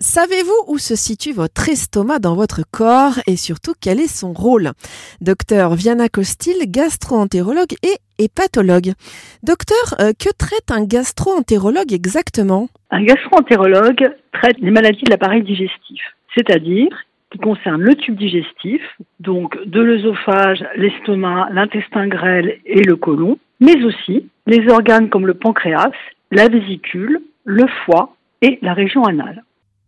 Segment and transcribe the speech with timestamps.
[0.00, 4.70] Savez-vous où se situe votre estomac dans votre corps et surtout quel est son rôle?
[5.20, 8.92] Docteur Viana Costil, gastro-entérologue et hépatologue.
[9.42, 12.68] Docteur, euh, que traite un gastro-entérologue exactement?
[12.92, 16.00] Un gastro-entérologue traite les maladies de l'appareil digestif,
[16.32, 16.90] c'est-à-dire
[17.32, 18.80] qui concernent le tube digestif,
[19.18, 25.34] donc de l'œsophage, l'estomac, l'intestin grêle et le côlon, mais aussi les organes comme le
[25.34, 25.90] pancréas,
[26.30, 29.42] la vésicule, le foie et la région anale.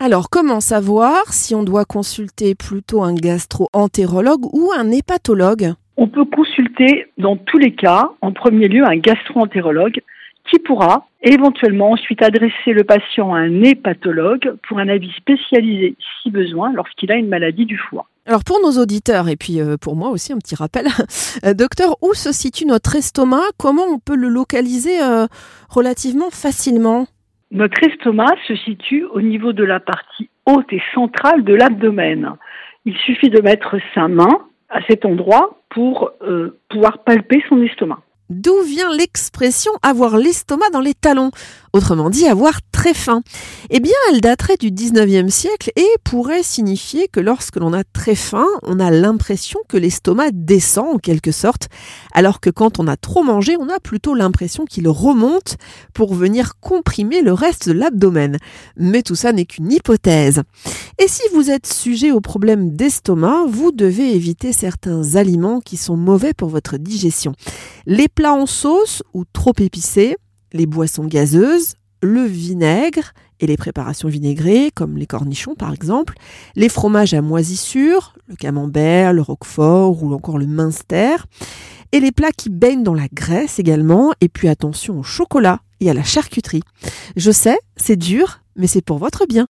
[0.00, 5.72] Alors, comment savoir si on doit consulter plutôt un gastro-entérologue ou un hépatologue?
[5.96, 10.00] On peut consulter dans tous les cas, en premier lieu, un gastro-entérologue
[10.50, 16.30] qui pourra éventuellement ensuite adresser le patient à un hépatologue pour un avis spécialisé si
[16.30, 18.06] besoin lorsqu'il a une maladie du foie.
[18.26, 20.86] Alors pour nos auditeurs et puis euh, pour moi aussi un petit rappel,
[21.44, 23.44] euh, docteur, où se situe notre estomac?
[23.58, 25.26] Comment on peut le localiser euh,
[25.68, 27.06] relativement facilement?
[27.54, 32.32] Notre estomac se situe au niveau de la partie haute et centrale de l'abdomen.
[32.84, 38.00] Il suffit de mettre sa main à cet endroit pour euh, pouvoir palper son estomac.
[38.30, 41.30] D'où vient l'expression avoir l'estomac dans les talons?
[41.74, 43.22] Autrement dit, avoir très faim.
[43.68, 48.14] Eh bien, elle daterait du 19e siècle et pourrait signifier que lorsque l'on a très
[48.14, 51.68] faim, on a l'impression que l'estomac descend en quelque sorte,
[52.14, 55.56] alors que quand on a trop mangé, on a plutôt l'impression qu'il remonte
[55.92, 58.38] pour venir comprimer le reste de l'abdomen.
[58.76, 60.42] Mais tout ça n'est qu'une hypothèse.
[60.98, 65.96] Et si vous êtes sujet au problème d'estomac, vous devez éviter certains aliments qui sont
[65.96, 67.32] mauvais pour votre digestion.
[67.84, 70.16] Les plats en sauce ou trop épicés,
[70.52, 76.14] les boissons gazeuses, le vinaigre et les préparations vinaigrées, comme les cornichons par exemple,
[76.54, 81.16] les fromages à moisissure, le camembert, le roquefort ou encore le minster,
[81.90, 85.90] et les plats qui baignent dans la graisse également, et puis attention au chocolat et
[85.90, 86.62] à la charcuterie.
[87.16, 89.46] Je sais, c'est dur, mais c'est pour votre bien.